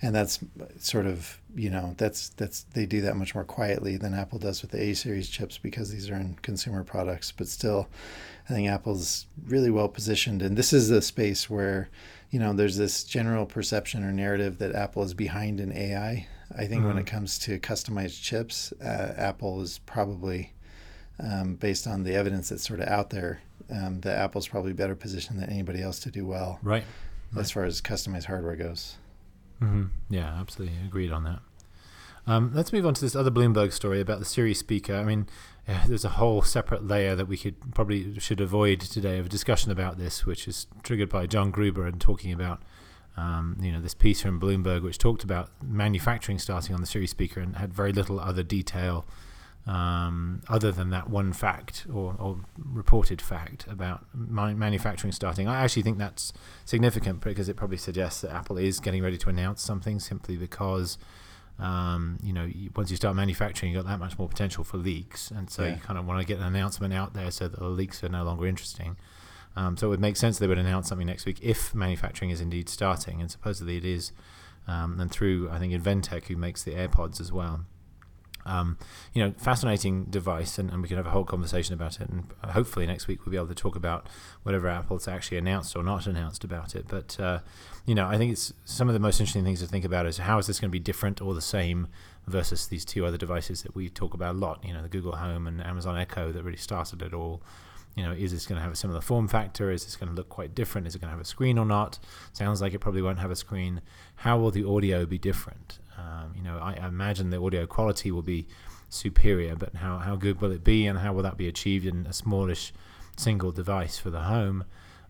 [0.00, 0.38] and that's
[0.78, 4.62] sort of you know that's that's they do that much more quietly than Apple does
[4.62, 7.32] with the A series chips because these are in consumer products.
[7.32, 7.88] But still,
[8.48, 11.88] I think Apple's really well positioned, and this is a space where
[12.30, 16.28] you know there's this general perception or narrative that Apple is behind in AI.
[16.56, 17.00] I think when Mhm.
[17.00, 20.52] it comes to customized chips, uh, Apple is probably
[21.18, 24.96] um, based on the evidence that's sort of out there, um, that Apple's probably better
[24.96, 26.84] positioned than anybody else to do well Right.
[27.36, 28.96] as far as customized hardware goes.
[29.60, 31.40] hmm Yeah, absolutely agreed on that.
[32.26, 34.94] Um, let's move on to this other Bloomberg story about the Siri speaker.
[34.96, 35.26] I mean,
[35.68, 39.70] yeah, there's a whole separate layer that we could probably should avoid today of discussion
[39.70, 42.62] about this, which is triggered by John Gruber and talking about
[43.16, 47.06] um, you know this piece from Bloomberg, which talked about manufacturing starting on the Siri
[47.06, 49.04] speaker and had very little other detail
[49.66, 55.46] um, other than that one fact or, or reported fact about ma- manufacturing starting.
[55.46, 56.32] I actually think that's
[56.64, 60.98] significant because it probably suggests that Apple is getting ready to announce something simply because
[61.60, 64.78] um, you know, you, once you start manufacturing, you've got that much more potential for
[64.78, 65.74] leaks, and so Yeah.
[65.74, 68.08] you kind of want to get an announcement out there so that the leaks are
[68.08, 68.96] no longer interesting.
[69.56, 72.40] Um, so it would make sense they would announce something next week if manufacturing is
[72.40, 74.12] indeed starting, and supposedly it is,
[74.66, 77.66] um, and through I think Inventec who makes the AirPods as well.
[78.44, 78.76] Um,
[79.12, 82.08] you know, fascinating device, and, and we can have a whole conversation about it.
[82.08, 84.08] And hopefully next week we'll be able to talk about
[84.42, 86.86] whatever Apple's actually announced or not announced about it.
[86.88, 87.40] But uh,
[87.86, 90.18] you know, I think it's some of the most interesting things to think about is
[90.18, 91.88] how is this going to be different or the same
[92.26, 94.64] versus these two other devices that we talk about a lot.
[94.64, 97.42] You know, the Google Home and Amazon Echo that really started it all.
[97.94, 99.70] You know, is this going to have a similar form factor?
[99.70, 100.86] Is this going to look quite different?
[100.86, 101.98] Is it going to have a screen or not?
[102.32, 103.82] Sounds like it probably won't have a screen.
[104.16, 105.78] How will the audio be different?
[105.98, 108.46] Um, you know, I, I imagine the audio quality will be
[108.88, 112.06] superior, but how, how good will it be, and how will that be achieved in
[112.06, 112.72] a smallish
[113.16, 114.64] single device for the home?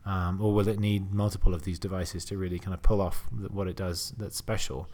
[0.04, 3.24] Um, or will it need multiple of these devices to really kind of pull off
[3.50, 4.88] what it does that's special?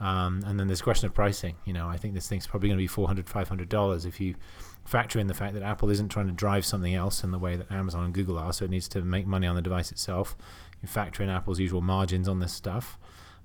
[0.00, 1.56] Um, and then the question of pricing.
[1.64, 4.34] You know, I think this thing's probably going to be 400 $500 if you
[4.84, 7.56] factor in the fact that Apple isn't trying to drive something else in the way
[7.56, 10.36] that Amazon and Google are, so it needs to make money on the device itself.
[10.82, 12.98] You factor in Apple's usual margins on this stuff.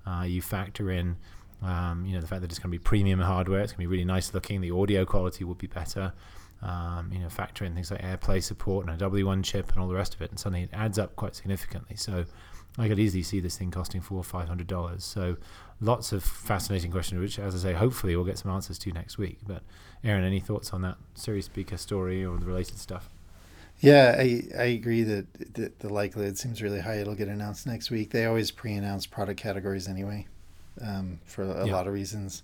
[0.06, 1.16] Uh, you factor in,
[1.62, 3.60] um, you know, the fact that it's going to be premium hardware.
[3.60, 4.60] It's going to be really nice looking.
[4.60, 6.12] The audio quality will be better.
[6.62, 9.88] Um, you know, factor in things like AirPlay support and a W1 chip and all
[9.88, 11.96] the rest of it, and suddenly it adds up quite significantly.
[11.96, 12.26] So
[12.78, 15.04] I could easily see this thing costing four or five hundred dollars.
[15.04, 15.36] So
[15.80, 19.18] lots of fascinating questions, which, as I say, hopefully we'll get some answers to next
[19.18, 19.38] week.
[19.46, 19.62] But
[20.04, 23.10] Aaron, any thoughts on that Siri speaker story or the related stuff?
[23.80, 27.90] Yeah, I, I agree that the, the likelihood seems really high it'll get announced next
[27.90, 28.10] week.
[28.10, 30.26] They always pre announce product categories anyway
[30.86, 31.72] um, for a Yeah.
[31.72, 32.42] lot of reasons,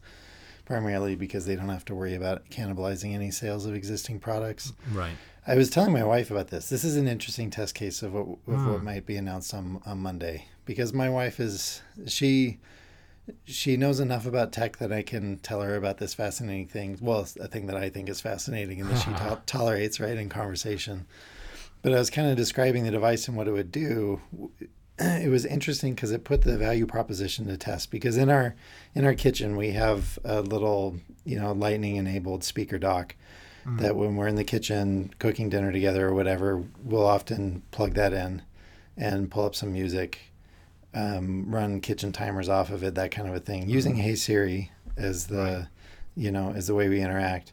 [0.65, 4.73] primarily because they don't have to worry about cannibalizing any sales of existing products.
[4.93, 5.17] Right.
[5.47, 6.69] I was telling my wife about this.
[6.69, 8.85] This is an interesting test case of what of what Hmm.
[8.85, 12.59] might be announced on on Monday because my wife is she
[13.45, 16.97] she knows enough about tech that I can tell her about this fascinating thing.
[17.01, 20.29] Well, a thing that I think is fascinating and that she to- tolerates right in
[20.29, 21.07] conversation.
[21.83, 24.21] But I was kind of describing the device and what it would do.
[24.99, 27.91] It was interesting because it put the value proposition to test.
[27.91, 28.55] Because in our
[28.95, 33.15] in our kitchen we have a little you know lightning enabled speaker dock
[33.79, 38.13] that when we're in the kitchen cooking dinner together or whatever, we'll often plug that
[38.13, 38.43] in
[38.97, 40.19] and pull up some music,
[40.95, 44.71] um, run kitchen timers off of it, that kind of a thing, using Hey Siri
[44.97, 45.67] as the, Right.
[46.17, 47.53] you know, as the way we interact.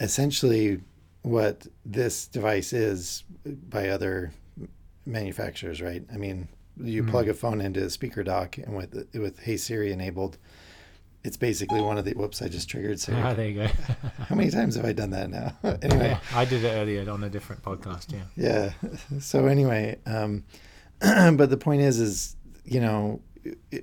[0.00, 0.80] Essentially,
[1.22, 4.32] what this device is by other
[5.06, 6.02] manufacturers, right?
[6.12, 6.48] I mean,
[6.82, 7.10] you Mhm.
[7.10, 10.38] plug a phone into a speaker dock, and with with Hey Siri enabled,
[11.24, 12.12] it's basically one of the.
[12.12, 12.42] Whoops!
[12.42, 13.66] I just triggered So Ah, there you go.
[14.28, 15.56] How many times have I done that now?
[15.82, 18.12] anyway, Yeah, I did it earlier on a different podcast.
[18.12, 18.24] Yeah.
[18.36, 18.88] yeah.
[19.20, 20.44] So anyway, um,
[21.00, 23.20] but the point is, is you know,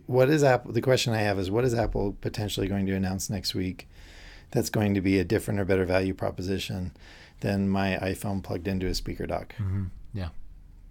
[0.06, 0.72] what is Apple?
[0.72, 3.88] The question I have is, what is Apple potentially going to announce next week?
[4.52, 6.92] That's going to be a different or better value proposition
[7.40, 9.56] than my iPhone plugged into a speaker dock.
[9.56, 10.30] hmm Yeah.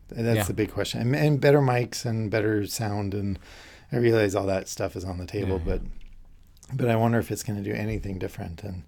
[0.09, 0.43] That's Yeah.
[0.45, 1.01] the big question.
[1.01, 3.39] And, and better mics and better sound, and
[3.93, 5.79] I realize all that stuff is on the table, Yeah, yeah.
[6.73, 8.63] But I wonder if it's going to do anything different.
[8.65, 8.83] And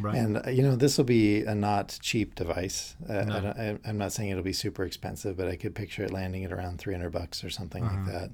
[0.00, 0.16] Right.
[0.16, 2.96] and you know, this will be a not cheap device.
[3.08, 3.54] Uh, No.
[3.56, 6.44] I I, I'm not saying it'll be super expensive, but I could picture it landing
[6.44, 7.96] at around 300 bucks or something Mhm.
[8.06, 8.30] like that.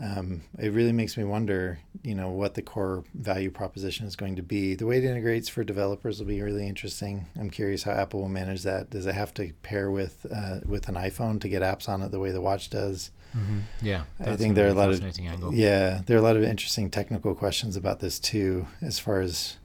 [0.00, 4.36] Um, it really makes me wonder, you know, what the core value proposition is going
[4.36, 4.76] to be.
[4.76, 7.26] The way it integrates for developers will be really interesting.
[7.38, 8.90] I'm curious how Apple will manage that.
[8.90, 12.12] Does it have to pair with uh, with an iPhone to get apps on it
[12.12, 13.10] the way the watch does?
[13.32, 14.04] Hmm Yeah.
[14.20, 15.52] I think there are a lot of angle.
[15.54, 19.56] yeah, there are a lot of interesting technical questions about this too, as far as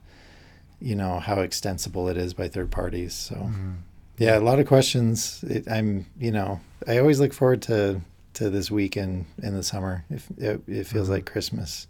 [0.80, 3.14] you know how extensible it is by third parties.
[3.14, 3.76] So Mhm.
[4.18, 5.42] yeah, a lot of questions.
[5.44, 8.00] It, I'm you know I always look forward to
[8.34, 10.04] to this week in in the summer.
[10.10, 11.12] If it, it feels Mhm.
[11.12, 11.86] like Christmas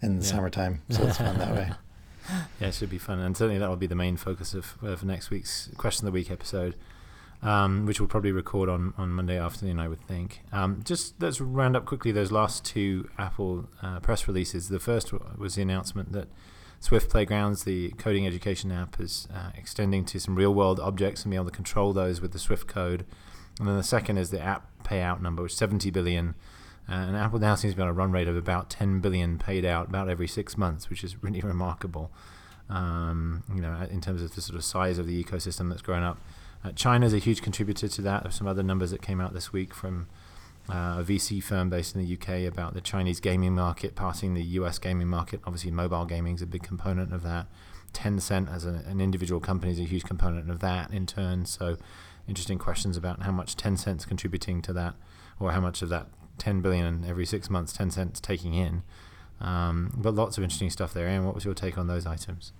[0.00, 0.30] in the Yeah.
[0.32, 1.70] summertime, so it's fun that way.
[2.60, 5.02] Yeah, it should be fun, and certainly that will be the main focus of, of
[5.02, 6.74] next week's question of the week episode,
[7.42, 10.40] um, which we'll probably record on, on Monday afternoon, I would think.
[10.52, 14.68] Um, just let's round up quickly those last two Apple uh, press releases.
[14.68, 16.28] The first was the announcement that
[16.80, 21.30] Swift Playgrounds, the coding education app, is uh, extending to some real world objects and
[21.30, 23.04] be able to control those with the Swift code.
[23.58, 26.34] And then the second is the app payout number, which is 70 billion.
[26.88, 29.38] Uh, and Apple now seems to be on a run rate of about 10 billion
[29.38, 32.10] paid out about every six months, which is really remarkable.
[32.70, 36.02] Um, you know, in terms of the sort of size of the ecosystem that's grown
[36.02, 36.18] up.
[36.64, 38.22] Uh, China is a huge contributor to that.
[38.22, 40.08] There's some other numbers that came out this week from
[40.68, 44.42] uh, a VC firm based in the UK about the Chinese gaming market passing the
[44.42, 45.40] US gaming market.
[45.44, 47.46] Obviously, mobile gaming is a big component of that.
[47.92, 51.46] Tencent as a, an individual company is a huge component of that in turn.
[51.46, 51.76] So,
[52.26, 54.94] interesting questions about how much Tencent's contributing to that,
[55.40, 58.82] or how much of that 10 billion every six months Tencent's taking in.
[59.40, 61.06] Um, but lots of interesting stuff there.
[61.06, 62.52] And what was your take on those items?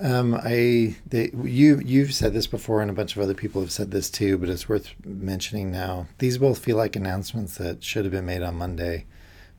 [0.00, 3.72] Um, I they, you you've said this before, and a bunch of other people have
[3.72, 6.06] said this too, but it's worth mentioning now.
[6.18, 9.06] These both feel like announcements that should have been made on Monday,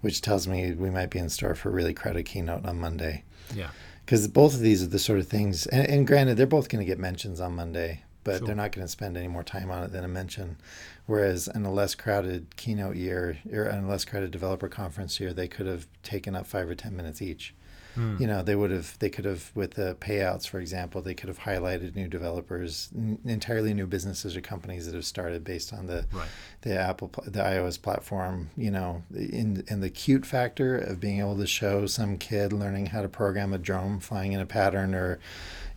[0.01, 3.23] which tells me we might be in store for a really crowded keynote on Monday.
[3.55, 3.69] Yeah,
[4.05, 6.83] because both of these are the sort of things, and, and granted, they're both going
[6.83, 8.47] to get mentions on Monday, but Sure.
[8.47, 10.57] they're not going to spend any more time on it than a mention.
[11.05, 15.33] Whereas in a less crowded keynote year or in a less crowded developer conference year,
[15.33, 17.53] they could have taken up five or ten minutes each
[17.95, 18.17] Hmm.
[18.19, 21.27] you know they would have they could have with the payouts for example they could
[21.29, 25.85] have highlighted new developers n- entirely new businesses or companies that have started based on
[25.85, 26.27] the right.
[26.61, 31.37] the apple the ios platform you know in in the cute factor of being able
[31.37, 35.19] to show some kid learning how to program a drone flying in a pattern or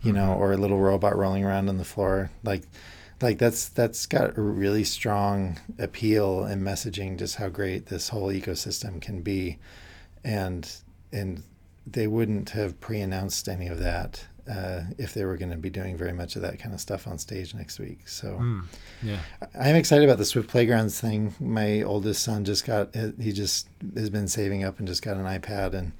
[0.01, 0.37] you know Mhm.
[0.39, 2.63] or a little robot rolling around on the floor like
[3.21, 8.29] like that's that's got a really strong appeal and messaging just how great this whole
[8.29, 9.57] ecosystem can be
[10.23, 10.77] and
[11.11, 11.43] and
[11.89, 15.97] they wouldn't have pre-announced any of that uh, if they were going to be doing
[15.97, 18.07] very much of that kind of stuff on stage next week.
[18.07, 18.59] So Hmm.
[19.03, 19.19] Yeah.
[19.55, 21.33] I- I'm excited about the Swift Playgrounds thing.
[21.39, 25.25] My oldest son just got he just has been saving up and just got an
[25.25, 25.91] iPad and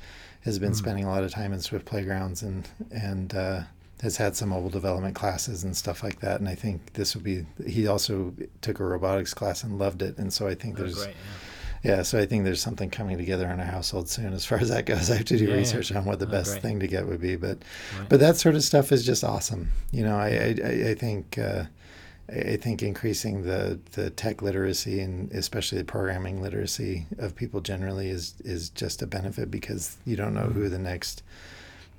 [0.41, 0.76] has been Mm.
[0.76, 3.63] spending a lot of time in Swift Playgrounds and and uh,
[4.02, 6.39] has had some mobile development classes and stuff like that.
[6.39, 7.45] And I think this would be.
[7.65, 10.17] He also took a robotics class and loved it.
[10.17, 11.08] And so I think Oh, there's great.
[11.10, 11.15] yeah,
[12.03, 14.85] so I think there's something coming together in our household soon as far as that
[14.85, 15.09] goes.
[15.11, 15.57] I have to do Yeah, yeah.
[15.57, 16.61] research on what the Oh, best great.
[16.61, 17.59] thing to get would be, but
[17.97, 18.09] Right.
[18.09, 19.69] but that sort of stuff is just awesome.
[19.91, 21.63] You know, I I, I- think uh,
[22.29, 28.09] I think increasing the the tech literacy and especially the programming literacy of people generally
[28.09, 31.23] is is just a benefit because you don't know who the next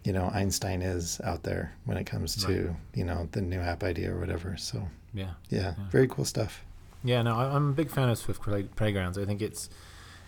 [0.04, 2.76] you know Einstein is out there when it comes to Right.
[2.94, 4.56] you know the new app idea or whatever.
[4.58, 5.30] So yeah.
[5.48, 5.74] yeah, Yeah.
[5.90, 6.62] very cool stuff.
[7.04, 9.18] Yeah, no, I- I'm a big fan of Swift Play- Playgrounds.
[9.18, 9.68] I think it's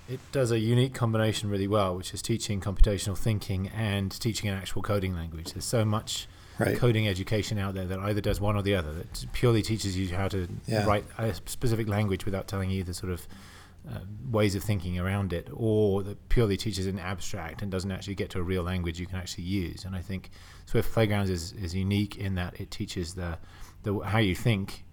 [0.08, 4.56] it does a unique combination really well, which is teaching computational thinking and teaching an
[4.56, 5.52] actual coding language.
[5.52, 6.26] There's so much
[6.58, 6.76] Right.
[6.76, 8.92] coding education out there that either does one or the other.
[8.92, 10.84] That purely teaches you how to Yeah.
[10.84, 13.26] write a specific language without telling you the sort of
[13.88, 18.14] uh, ways of thinking around it, or that purely teaches in abstract and doesn't actually
[18.14, 19.86] get to a real language you can actually use.
[19.86, 20.28] And I think
[20.66, 23.38] Swift Playgrounds is, is unique in that it teaches the,
[23.84, 24.84] the how you think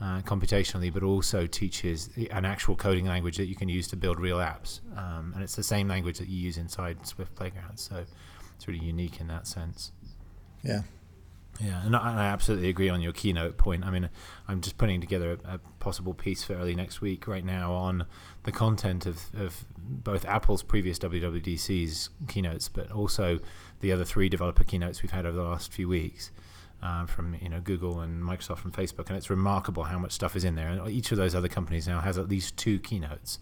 [0.00, 4.20] uh, computationally, but also teaches an actual coding language that you can use to build
[4.20, 4.80] real apps.
[4.96, 7.82] Um, and it's the same language that you use inside Swift Playgrounds.
[7.82, 8.04] So
[8.54, 9.92] it's really unique in that sense.
[10.62, 10.82] Yeah.
[11.58, 13.86] Yeah, and I, and I absolutely agree on your keynote point.
[13.86, 14.10] I mean,
[14.46, 18.04] I'm just putting together a, a possible piece for early next week right now on
[18.42, 23.38] the content of, of both Apple's previous WWDC's keynotes, but also
[23.80, 26.30] the other three developer keynotes we've had over the last few weeks
[26.82, 30.36] uh, from you know Google and Microsoft and Facebook, and it's remarkable how much stuff
[30.36, 30.68] is in there.
[30.68, 33.38] And each of those other companies now has at least two keynotes.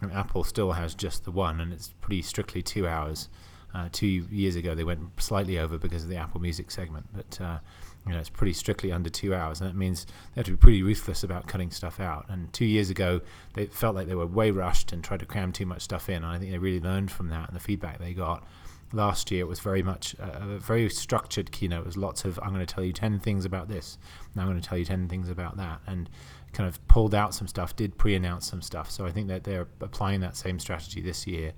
[0.00, 3.28] And Apple still has just the one, and it's pretty strictly two hours.
[3.74, 7.40] Uh, two years ago, they went slightly over because of the Apple Music segment, but
[7.40, 7.58] uh,
[8.06, 10.56] you know it's pretty strictly under two hours, and that means they have to be
[10.56, 12.26] pretty ruthless about cutting stuff out.
[12.28, 13.20] And two years ago,
[13.54, 16.16] they felt like they were way rushed and tried to cram too much stuff in.
[16.16, 18.46] And I think they really learned from that, and the feedback they got
[18.92, 21.80] last year it was very much a, a very structured keynote.
[21.80, 23.98] It was lots of I'm going to tell you ten things about this,
[24.32, 26.08] and I'm going to tell you ten things about that, and
[26.52, 28.90] kind of pulled out some stuff, did pre-announce some stuff.
[28.90, 31.52] So I think that they're applying that same strategy this year.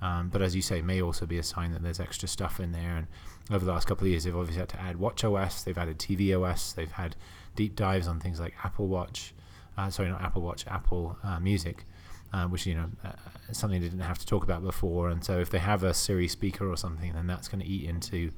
[0.00, 2.72] Um, but as you say, may also be a sign that there's extra stuff in
[2.72, 2.96] there.
[2.96, 3.06] And
[3.50, 5.98] over the last couple of years, they've obviously had to add Watch OS, they've added
[5.98, 7.16] TV OS, they've had
[7.56, 9.34] deep dives on things like Apple Watch,
[9.76, 11.84] uh, sorry, not Apple Watch, Apple uh, Music,
[12.32, 13.12] uh, which you know uh,
[13.48, 15.08] is something they didn't have to talk about before.
[15.10, 17.88] And so if they have a Siri speaker or something, then that's going to eat
[17.88, 18.30] into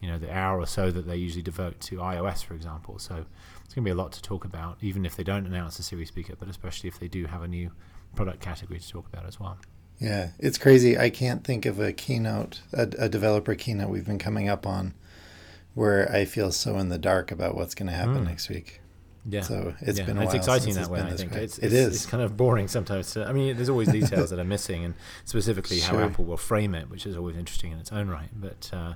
[0.00, 2.98] you know the hour or so that they usually devote to iOS, for example.
[2.98, 3.24] So
[3.64, 5.82] it's going to be a lot to talk about, even if they don't announce a
[5.82, 7.70] Siri speaker, but especially if they do have a new
[8.14, 9.58] product category to talk about as well.
[9.98, 10.98] Yeah, it's crazy.
[10.98, 14.92] I can't think of a keynote, a, a developer keynote we've been coming up on,
[15.74, 18.26] where I feel so in the dark about what's going to happen Mm.
[18.26, 18.80] next week.
[19.28, 19.40] Yeah.
[19.40, 20.04] So it's yeah.
[20.06, 21.00] been it's exciting that it's way.
[21.00, 21.44] I think way.
[21.44, 21.96] it's, It it's.
[21.96, 23.12] It's kind of boring sometimes.
[23.12, 26.74] To, I mean, there's always details that are missing, and specifically how Apple will frame
[26.74, 28.28] it, which is always interesting in its own right.
[28.34, 28.94] But uh,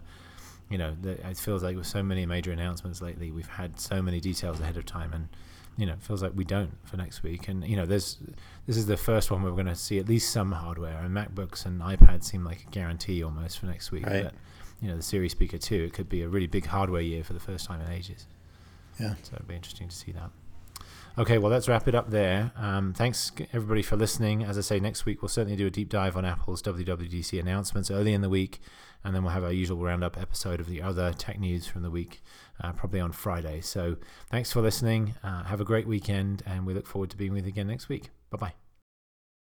[0.69, 4.01] you know, the, it feels like with so many major announcements lately, we've had so
[4.01, 5.29] many details ahead of time, and
[5.77, 7.49] you know, it feels like we don't for next week.
[7.49, 8.19] And you know, there's
[8.67, 11.15] this is the first one where we're going to see at least some hardware, and
[11.15, 14.07] MacBooks and iPads seem like a guarantee almost for next week.
[14.07, 14.25] Right.
[14.25, 14.35] But
[14.81, 17.35] you know, the Siri Speaker 2, it could be a really big hardware year for
[17.35, 18.27] the first time in ages.
[18.99, 19.15] Yeah.
[19.23, 20.31] So it'd be interesting to see that.
[21.19, 22.53] Okay, well, let's wrap it up there.
[22.57, 24.45] Um, thanks, everybody, for listening.
[24.45, 27.91] As I say, next week we'll certainly do a deep dive on Apple's WWDC announcements
[27.91, 28.61] early in the week,
[29.05, 31.91] and then we'll have our usual roundup episode of the other tech news from the
[31.91, 32.23] week,
[32.63, 33.61] uh, probably on Friday.
[33.61, 33.97] So
[34.31, 35.15] thanks for listening.
[35.23, 37.89] Uh, have a great weekend, and we look forward to being with you again next
[37.89, 38.11] week.
[38.31, 38.70] Bye bye.